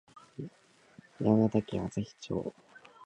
[1.19, 2.53] 山形県朝日町